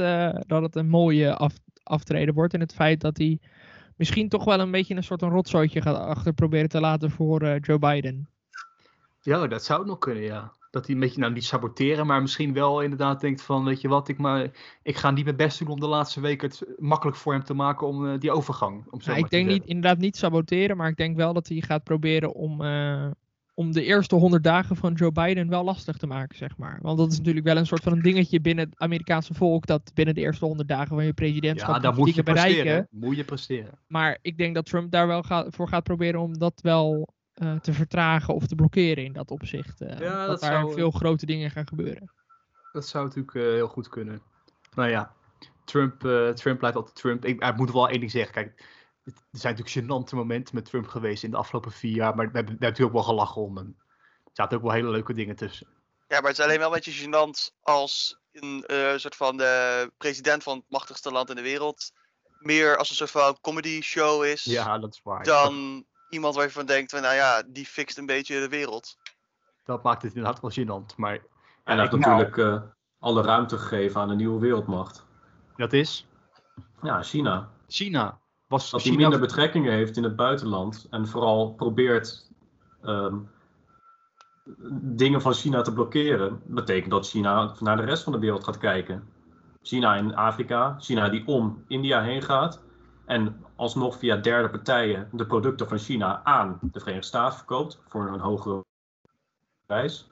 [0.47, 2.55] dat het een mooie af, aftreden wordt.
[2.55, 3.39] En het feit dat hij
[3.97, 7.43] misschien toch wel een beetje een soort een rotzooitje gaat achter proberen te laten voor
[7.43, 8.29] uh, Joe Biden.
[9.21, 10.53] Ja, dat zou nog kunnen, ja.
[10.71, 13.89] Dat hij een beetje, nou niet saboteren, maar misschien wel inderdaad denkt van, weet je
[13.89, 14.51] wat, ik, maar,
[14.83, 17.55] ik ga niet mijn best doen om de laatste week het makkelijk voor hem te
[17.55, 18.85] maken om uh, die overgang.
[18.91, 21.61] Om zo ja, ik denk niet, inderdaad niet saboteren, maar ik denk wel dat hij
[21.61, 23.11] gaat proberen om, uh,
[23.55, 26.79] om de eerste 100 dagen van Joe Biden wel lastig te maken, zeg maar.
[26.83, 29.91] Want dat is natuurlijk wel een soort van een dingetje binnen het Amerikaanse volk, dat
[29.95, 32.89] binnen de eerste 100 dagen van je presidentschap ja, daar moet je bereiken.
[32.91, 33.79] Moet je presteren.
[33.87, 37.09] Maar ik denk dat Trump daar wel voor gaat proberen om dat wel
[37.43, 39.83] uh, te vertragen of te blokkeren in dat opzicht.
[39.83, 40.75] Uh, ja, dat, daar zou...
[40.75, 42.13] veel grote dingen gaan gebeuren.
[42.73, 44.23] Dat zou natuurlijk uh, heel goed kunnen.
[44.75, 45.13] Nou ja,
[45.65, 46.01] Trump,
[46.35, 47.25] Trump blijft altijd Trump.
[47.25, 48.33] Ik, ik moet wel één ding zeggen.
[48.33, 48.65] Kijk,
[49.05, 52.33] er zijn natuurlijk gênante momenten met Trump geweest in de afgelopen vier jaar, maar we
[52.33, 53.77] hebben, we hebben natuurlijk ook wel gelachen om hem.
[54.25, 55.67] Er zaten ook wel hele leuke dingen tussen.
[56.09, 59.93] Ja, maar het is alleen wel een beetje gênant als een uh, soort van de
[59.99, 61.93] president van het machtigste land in de wereld
[62.39, 64.45] meer als een soort van comedy show is.
[64.45, 65.25] Ja, dat is waar.
[65.25, 68.97] Dan iemand waar je van denkt, nou ja, die fixt een beetje de wereld.
[69.65, 71.15] Dat maakt het inderdaad wel gênant, maar...
[71.15, 72.63] En hij heeft natuurlijk uh,
[72.99, 75.05] alle ruimte gegeven aan een nieuwe wereldmacht.
[75.57, 76.07] Dat is?
[76.83, 77.53] Ja, China.
[77.69, 78.19] China
[78.55, 82.31] was dat hij minder betrekkingen heeft in het buitenland en vooral probeert
[82.83, 83.31] um,
[84.97, 88.59] dingen van China te blokkeren, betekent dat China naar de rest van de wereld gaat
[88.59, 89.09] kijken.
[89.63, 92.63] China in Afrika, China die om India heen gaat
[93.05, 98.09] en alsnog via derde partijen de producten van China aan de Verenigde Staten verkoopt voor
[98.09, 98.65] een hogere
[99.67, 100.11] prijs.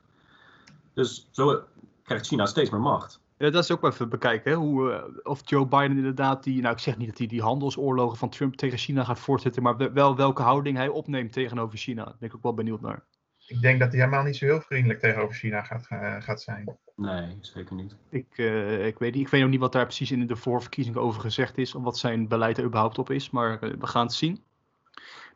[0.95, 1.63] Dus zo
[2.03, 3.22] krijgt China steeds meer macht.
[3.43, 4.51] Ja, dat is ook wel even bekijken.
[4.51, 4.57] Hè?
[4.57, 6.61] Hoe, uh, of Joe Biden inderdaad die.
[6.61, 9.63] Nou, ik zeg niet dat hij die handelsoorlogen van Trump tegen China gaat voortzetten.
[9.63, 12.05] Maar wel welke houding hij opneemt tegenover China.
[12.05, 13.05] Daar ben ik ook wel benieuwd naar.
[13.47, 16.79] Ik denk dat hij helemaal niet zo heel vriendelijk tegenover China gaat, uh, gaat zijn.
[16.97, 17.97] Nee, zeker niet.
[18.09, 21.21] Ik, uh, ik, weet, ik weet ook niet wat daar precies in de voorverkiezing over
[21.21, 21.75] gezegd is.
[21.75, 23.31] Of wat zijn beleid er überhaupt op is.
[23.31, 24.45] Maar we gaan het zien.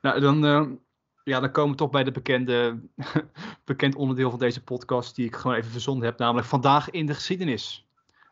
[0.01, 0.79] Nou, dan,
[1.25, 2.79] ja, dan komen we toch bij de bekende,
[3.65, 5.15] bekend onderdeel van deze podcast.
[5.15, 6.19] Die ik gewoon even verzonden heb.
[6.19, 7.86] Namelijk vandaag in de geschiedenis.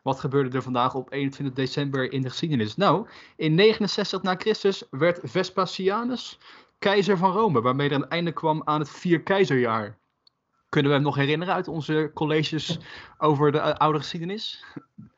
[0.05, 2.75] Wat gebeurde er vandaag op 21 december in de geschiedenis?
[2.75, 6.37] Nou, in 69 na Christus werd Vespasianus
[6.79, 9.97] keizer van Rome, waarmee er een einde kwam aan het vier keizerjaar.
[10.69, 12.79] Kunnen we hem nog herinneren uit onze colleges
[13.17, 14.65] over de oude geschiedenis?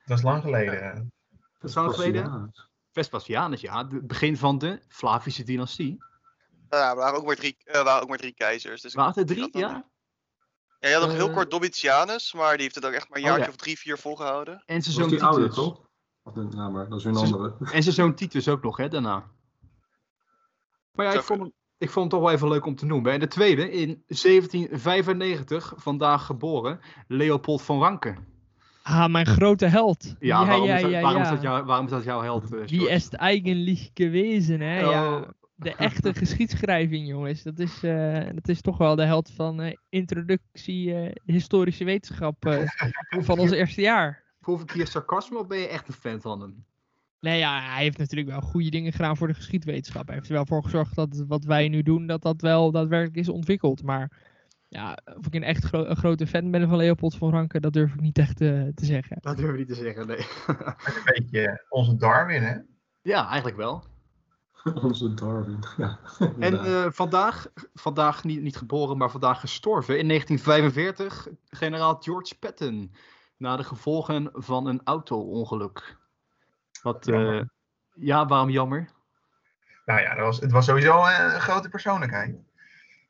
[0.06, 1.12] Dat is lang geleden.
[1.60, 2.54] Dat is lang geleden?
[2.92, 3.88] Vespasianus, ja.
[3.88, 5.98] Het begin van de Flavische dynastie.
[6.70, 8.82] Ja, er waren ook maar drie, uh, waren ook maar drie keizers.
[8.82, 9.58] Dus waren er drie?
[9.58, 9.90] Ja.
[10.80, 13.18] Ja, je had nog heel eh, kort Domitianus, maar die heeft het ook echt maar
[13.18, 14.64] een oh, jaartje of drie, vier volgehouden.
[14.66, 15.24] En zijn zoon Titus.
[15.24, 15.82] Oude, toch?
[16.24, 17.56] Of, nou, maar dat is weer een andere.
[17.72, 19.24] En zijn zoon Titus ook nog, hè, daarna.
[20.92, 23.12] Maar ja, ik vond, hem, ik vond hem toch wel even leuk om te noemen.
[23.12, 28.16] En de tweede, in 1795, vandaag geboren, Leopold van Ranke.
[28.84, 30.16] Ah, mijn grote held.
[30.20, 32.54] Ja, ja waarom, is, dat, waarom, Is, dat jou, waarom is dat jouw held?
[32.54, 34.88] Uh, Wie is het eigenlijk gewezen, hè?
[34.88, 35.22] Oh.
[35.60, 37.44] De echte geschiedschrijving, jongens.
[37.44, 42.36] Dat is, uh, dat is toch wel de held van uh, introductie uh, historische wetenschap
[43.28, 44.24] van ons eerste jaar.
[44.40, 46.66] Proef ik hier sarcasme of ben je echt een fan van hem?
[47.20, 50.06] Nee, ja, hij heeft natuurlijk wel goede dingen gedaan voor de geschiedwetenschap.
[50.06, 53.18] Hij heeft er wel voor gezorgd dat wat wij nu doen, dat dat wel daadwerkelijk
[53.18, 53.84] is ontwikkeld.
[53.84, 54.12] Maar
[54.68, 57.74] ja, of ik een echt gro een grote fan ben van Leopold van Ranke, dat
[57.74, 59.18] durf ik niet echt te zeggen.
[59.22, 60.26] Dat durf ik niet te zeggen, nee.
[60.48, 62.56] een beetje onze Darwin, hè?
[63.02, 63.84] Ja, eigenlijk wel.
[64.84, 65.60] Onze Darwin.
[65.78, 66.00] Ja,
[66.40, 70.00] en uh, vandaag, vandaag niet, niet geboren, maar vandaag gestorven.
[70.00, 72.96] In 1945, generaal George Patton.
[73.38, 75.98] Na de gevolgen van een auto-ongeluk.
[76.82, 77.42] Wat, uh,
[77.94, 78.90] ja, waarom jammer?
[79.86, 82.36] Nou ja, dat was, het was sowieso een grote persoonlijkheid.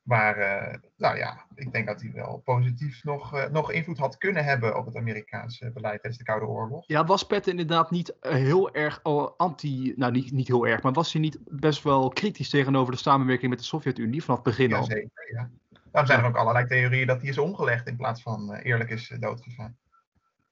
[0.08, 4.17] Maar uh, nou ja, ik denk dat hij wel positief nog, uh, nog invloed had
[4.17, 6.84] kunnen hebben op het Amerikaanse beleid tijdens de Koude Oorlog.
[6.88, 9.04] Ja, was Patton inderdaad niet heel erg
[9.38, 13.00] anti, nou niet, niet heel erg, maar was hij niet best wel kritisch tegenover de
[13.00, 14.84] samenwerking met de Sovjet-Unie vanaf het begin al?
[14.84, 15.50] Zeker, ja.
[15.91, 18.89] Daarom zijn er ook allerlei theorieën dat hij is omgelegd in plaats van uh, eerlijk
[18.89, 19.78] is doodgegaan.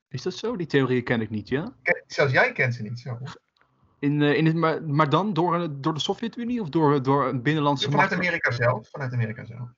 [0.10, 0.56] Is dat zo?
[0.56, 1.76] Die theorieën ken ik niet, ja?
[2.08, 3.18] Zelfs jij kent ze niet zo.
[4.00, 7.42] In, uh, in het, maar, maar dan door, door de Sovjet-Unie of door, door een
[7.42, 8.90] binnenlandse Vanuit Amerika zelf.
[8.90, 9.70] Vanuit Amerika zelf.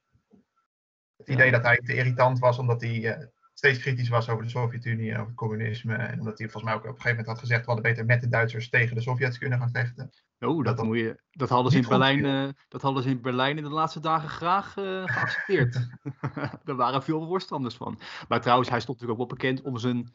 [1.18, 4.50] Het idee dat hij te irritant was omdat hij uh, steeds kritisch was over de
[4.50, 5.96] Sovjet-Unie en over het communisme.
[5.96, 8.06] En omdat hij volgens mij ook op een gegeven moment had gezegd: we hadden beter
[8.06, 10.12] met de Duitsers tegen de Sovjets kunnen gaan vechten.
[10.40, 13.22] Oh, dat, dat, moet je, dat, hadden ze in Berlijn, uh, dat hadden ze in
[13.22, 14.74] Berlijn in de laatste dagen graag
[15.14, 15.88] geaccepteerd.
[16.64, 18.00] Daar waren veel voorstanders van.
[18.28, 20.14] Maar trouwens, hij stond natuurlijk ook wel bekend om zijn,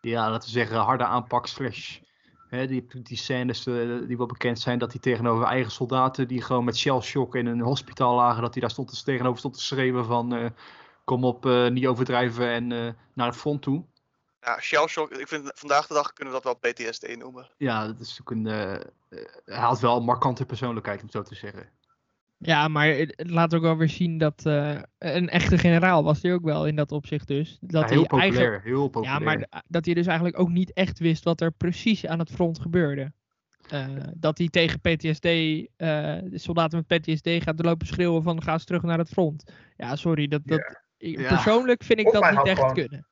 [0.00, 1.98] ja, laten we zeggen, harde aanpak slash
[2.56, 6.42] He, die, die scènes uh, die wel bekend zijn, dat hij tegenover eigen soldaten die
[6.42, 9.62] gewoon met shellshock in een hospitaal lagen, dat hij daar stond te, tegenover stond te
[9.62, 10.46] schreeuwen van uh,
[11.04, 13.84] kom op, uh, niet overdrijven en naar het front toe.
[14.40, 17.50] Ja, shellshock, ik vind vandaag de dag kunnen we dat wel PTSD noemen.
[17.56, 21.68] Ja, dat is ook een, hij had wel een markante persoonlijkheid om zo te zeggen.
[22.38, 26.32] Ja, maar het laat ook wel weer zien dat uh, een echte generaal was hij
[26.32, 27.58] ook wel in dat opzicht dus.
[27.60, 29.18] Dat ja, heel hij populair, eigenlijk, heel populair.
[29.18, 32.30] Ja, maar dat hij dus eigenlijk ook niet echt wist wat er precies aan het
[32.30, 33.12] front gebeurde.
[33.72, 38.52] Uh, dat hij tegen PTSD, uh, de soldaten met PTSD gaat lopen schreeuwen van ga
[38.52, 39.52] eens terug naar het front.
[39.76, 43.06] Ja, sorry, dat, dat, ik, persoonlijk vind ik Of dat niet echt gewoon- kunnen.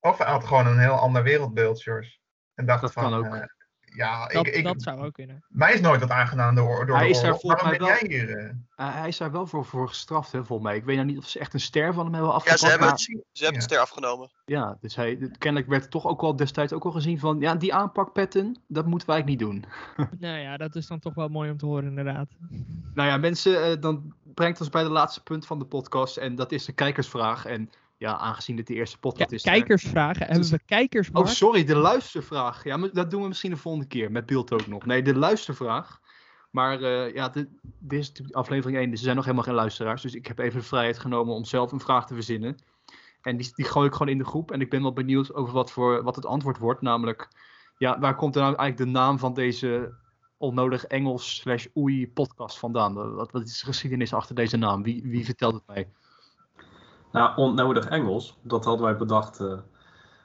[0.00, 2.18] Of hij had gewoon een heel ander wereldbeeld, George.
[2.54, 3.58] En dacht Dat van, kan ook.
[3.90, 5.44] Ja, Dat, ik, ik, dat zou ook kunnen.
[5.48, 8.04] mij is nooit wat aangedaan door, door Hij de is daar Waarom mij ben jij
[8.08, 8.36] hier?
[8.38, 8.44] eh?
[8.44, 10.76] Uh, hij is daar wel voor, voor gestraft, hè, volgens mij.
[10.78, 12.60] Ik weet nou niet of ze echt een ster van hem hebben Ja, afgepakt.
[12.60, 13.66] ze hebben, maar- het, ze hebben Ja.
[13.66, 14.30] de ster afgenomen.
[14.44, 17.40] Ja, dus hij, kennelijk werd toch ook wel destijds ook al gezien van...
[17.40, 19.64] Ja, die aanpak, Patton, dat moeten wij niet doen.
[20.18, 22.28] Nou ja, dat is dan toch wel mooi om te horen inderdaad.
[22.94, 26.16] Nou ja, mensen, eh, dan brengt ons bij de laatste punt van de podcast.
[26.16, 27.44] En dat is de kijkersvraag.
[27.44, 27.70] En
[28.00, 29.42] ja, aangezien dit de eerste podcast is...
[29.42, 30.26] kijkersvragen.
[30.26, 32.64] Hebben we kijkers, Oh, sorry, de luistervraag.
[32.64, 34.10] Ja, maar dat doen we misschien de volgende keer.
[34.10, 34.86] Met beeld ook nog.
[34.86, 36.00] Nee, de luistervraag.
[36.50, 37.48] Maar eh, ja, dit,
[37.88, 40.02] is aflevering 1, dus er zijn nog helemaal geen luisteraars.
[40.02, 42.56] Dus ik heb even de vrijheid genomen om zelf een vraag te verzinnen.
[43.22, 44.50] En die, die gooi ik gewoon in de groep.
[44.50, 46.80] En ik ben wel benieuwd over wat, voor, wat het antwoord wordt.
[46.80, 47.28] Namelijk,
[47.78, 49.94] ja, waar komt er nou eigenlijk de naam van deze
[50.36, 52.94] onnodig Engels slash oei podcast vandaan?
[53.14, 54.82] Wat, wat is de geschiedenis achter deze naam?
[54.82, 55.88] Wie, wie vertelt het mij?
[57.12, 59.40] Nou, onnodig Engels, dat hadden wij bedacht.
[59.40, 59.58] eh,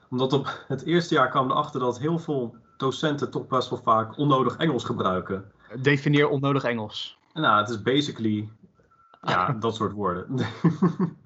[0.10, 3.80] omdat op het eerste jaar kwamen we erachter dat heel veel docenten toch best wel
[3.84, 5.52] vaak onnodig Engels gebruiken.
[5.82, 7.18] Definieer onnodig Engels.
[7.34, 8.50] En nou, het is basically,
[9.22, 10.28] ja, dat soort woorden.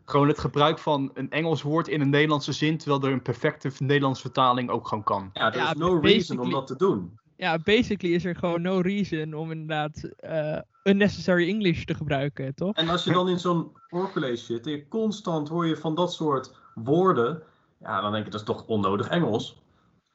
[0.05, 3.71] Gewoon het gebruik van een Engels woord in een Nederlandse zin, terwijl er een perfecte
[3.77, 5.29] Nederlandse vertaling ook gewoon kan.
[5.33, 7.19] ja, er Ja, is no reason om dat te doen.
[7.39, 12.75] Ja, basically is er gewoon no reason om inderdaad eh, unnecessary English te gebruiken, toch?
[12.75, 16.13] En als je dan in zo'n oorcollege zit en je constant hoor je van dat
[16.13, 17.43] soort woorden,
[17.79, 19.61] ja, dan denk je dat is toch onnodig Engels.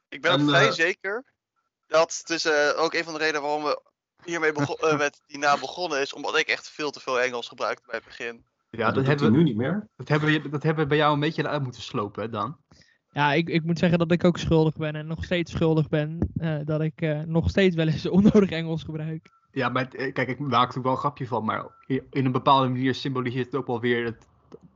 [0.09, 1.23] Ik ben En, vrij eh, zeker
[1.87, 3.81] dat het is eh, ook een van de redenen waarom we
[4.23, 7.83] hiermee eh, met die naam begonnen is, omdat ik echt veel te veel Engels gebruikte
[7.85, 8.45] bij het begin.
[8.69, 9.87] Ja, dat hebben, we, nu niet meer.
[9.95, 12.57] dat, hebben we, dat hebben we bij jou een beetje eruit moeten slopen, hè, Dan?
[13.15, 16.17] Ja, ik, ik moet zeggen dat ik ook schuldig ben en nog steeds schuldig ben.
[16.37, 19.29] eh, dat ik eh, nog steeds wel eens onnodig Engels gebruik.
[19.51, 22.67] Ja, maar eh, kijk, ik maak er wel een grapje van, maar in een bepaalde
[22.67, 24.27] manier symboliseert het ook wel weer het,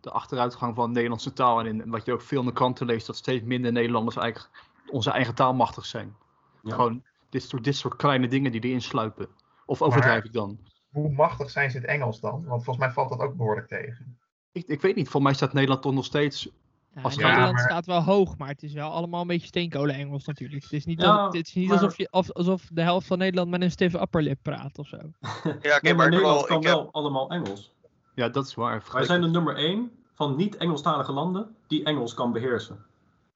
[0.01, 1.59] de achteruitgang van de Nederlandse taal.
[1.59, 4.69] En in, wat je ook veel in de kranten leest, dat steeds minder Nederlanders eigenlijk
[4.89, 6.15] onze eigen taal machtig zijn.
[6.63, 6.73] Ja.
[6.75, 9.27] Gewoon dit soort, dit soort kleine dingen die erin sluipen.
[9.65, 10.59] Of overdrijf Maar- ik dan?
[10.89, 12.45] Hoe machtig zijn ze in het Engels dan?
[12.45, 14.17] Want volgens mij valt dat ook behoorlijk tegen.
[14.51, 16.49] Ik, ik weet niet, volgens mij staat Nederland toch nog steeds
[16.95, 19.47] Ja, Als- Nederland Ja, maar- staat wel hoog, maar het is wel allemaal een beetje
[19.47, 20.63] steenkolen Engels natuurlijk.
[20.63, 23.07] Het is niet, Ja, alsof, het is niet maar- alsof, je, of- alsof de helft
[23.07, 24.97] van Nederland met een stiff upperlip praat of zo.
[25.61, 27.71] Ja, Nee, maar Nederland kan ik heb, wel allemaal Engels.
[28.15, 28.83] Ja, dat is waar.
[28.91, 32.85] Wij zijn de nummer één van niet-Engelstalige landen die Engels kan beheersen.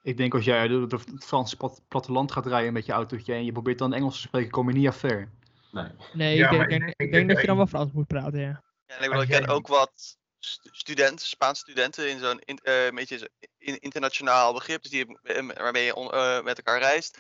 [0.02, 3.46] Ik denk als jij door het Franse plat- platteland gaat rijden met je autootje en
[3.46, 5.30] je probeert dan Engels te spreken, kom je niet af ver.
[5.72, 5.86] Nee.
[6.14, 7.70] Nee, Ja, ik, denk, ik denk, denk- ik ik denk denk dat je dan dat-
[7.72, 8.62] wel Frans moet praten, ja.
[8.86, 12.58] ja, ik, bedoel, ik jij ken ook wat stu- studenten, Spaanse studenten in zo'n in,
[12.58, 13.26] eh, beetje zo-
[13.58, 17.18] in, internationaal begrip, dus die, eh, waarmee je on- eh, met elkaar reist.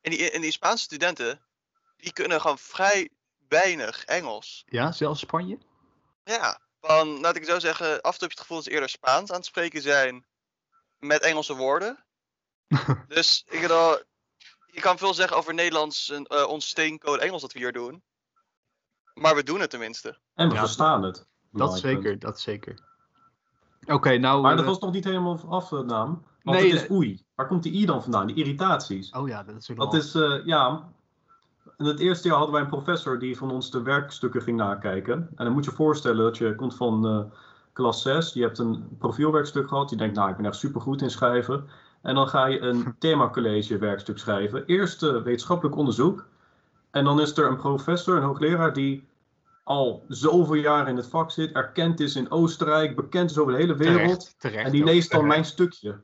[0.00, 1.44] En die, en die Spaanse studenten,
[1.96, 3.10] die kunnen gewoon vrij
[3.48, 4.62] weinig Engels.
[4.66, 5.58] Ja, zelfs Spanje?
[6.24, 8.72] Ja, van, laat ik zo zeggen, af en toe heb je het gevoel dat ze
[8.72, 10.26] eerder Spaans aan het spreken zijn
[10.98, 12.04] met Engelse woorden.
[13.08, 14.02] dus ik bedoel,
[14.72, 18.04] je kan veel zeggen over Nederlands, en, eh, ons steencode Engels dat we hier doen.
[19.14, 20.20] Maar we doen het tenminste.
[20.34, 21.26] En we Ja, verstaan het.
[21.54, 22.20] Dat zeker, punt.
[22.20, 22.78] dat zeker.
[23.86, 24.42] Oké, nou...
[24.42, 26.22] Maar eh, dat was nog niet helemaal af, de naam.
[26.42, 26.98] Want Nee, het is nee.
[26.98, 27.24] oei.
[27.34, 28.26] Waar komt die i dan vandaan?
[28.26, 29.10] Die irritaties.
[29.10, 30.88] Oh ja, dat is ook Dat is, eh, ja...
[31.76, 35.28] in het eerste jaar hadden wij een professor die van ons de werkstukken ging nakijken.
[35.34, 37.24] En dan moet je voorstellen dat je komt van uh,
[37.72, 41.10] klas 6, je hebt een profielwerkstuk gehad, je denkt nou ik ben echt supergoed in
[41.10, 41.68] schrijven.
[42.02, 44.66] En dan ga je een themacollege werkstuk schrijven.
[44.66, 46.26] Eerst uh, wetenschappelijk onderzoek.
[46.90, 49.06] En dan is er een professor, een hoogleraar die
[49.64, 53.58] al zoveel jaar in het vak zit, erkend is in Oostenrijk, bekend is over de
[53.58, 54.34] hele wereld.
[54.38, 56.00] Terecht, en die leest dan mijn stukje.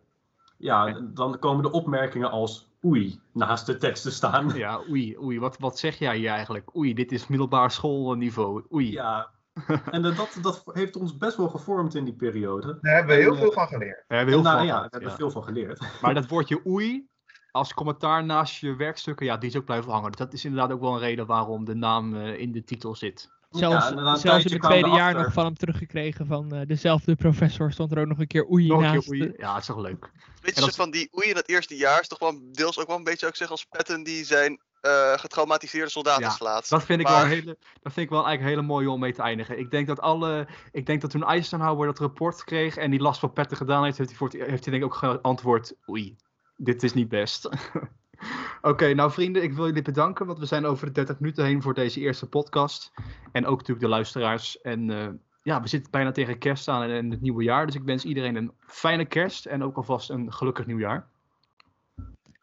[0.57, 4.57] Ja, dan komen de opmerkingen als oei naast de teksten staan.
[4.57, 5.39] Ja, oei, oei.
[5.39, 6.77] Wat, wat zeg jij hier eigenlijk?
[6.77, 8.65] Oei, dit is middelbaar schoolniveau.
[8.73, 8.93] Oei.
[8.93, 9.31] Ja,
[9.91, 12.79] en dat, dat heeft ons best wel gevormd in die periode.
[12.81, 14.05] Daar hebben we heel veel van geleerd.
[14.07, 15.81] Daar hebben we heel nou, veel ja, daar hebben veel van geleerd.
[16.03, 17.07] Maar dat woordje oei,
[17.51, 20.13] als commentaar naast je werkstukken, ja, die is ook blijven hangen.
[20.13, 23.31] Dat is inderdaad ook wel een reden waarom de naam uh, in de titel zit.
[23.51, 27.73] Zelfs, ja, zelfs in het tweede jaar nog van hem teruggekregen van uh, dezelfde professor
[27.73, 29.11] stond er ook nog een keer oei nog naast.
[29.11, 29.33] Oei.
[29.37, 30.11] Ja, het is toch leuk.
[30.41, 30.75] Weet je, dat...
[30.75, 33.27] van die oei in het eerste jaar is toch wel deels ook wel een beetje,
[33.27, 36.69] ik zeggen, als Patton die zijn uh, getraumatiseerde soldaten ja, slaat.
[36.69, 39.13] Dat vind, ik wel hele, dat vind ik wel eigenlijk een hele mooie om mee
[39.13, 39.59] te eindigen.
[39.59, 40.47] Ik denk dat alle.
[40.73, 43.99] Ik denk dat toen Eisenhower dat rapport kreeg en die last van Patton gedaan heeft,
[43.99, 46.17] heeft hij, voor het, heeft hij denk ik ook geantwoord: oei,
[46.57, 47.49] dit is niet best.
[48.59, 51.45] Oké, okay, nou vrienden, ik wil jullie bedanken, want we zijn over de 30 minuten
[51.45, 52.93] heen voor deze eerste podcast.
[53.33, 54.61] En ook natuurlijk de luisteraars.
[54.61, 55.09] En uh,
[55.43, 57.67] ja, we zitten bijna tegen kerst aan en het nieuwe jaar.
[57.67, 61.09] Dus ik wens iedereen een fijne kerst en ook alvast een gelukkig nieuwjaar.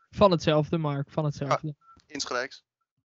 [0.09, 1.67] Van hetzelfde, Mark, van hetzelfde.
[1.67, 2.66] Ja, insgelijks.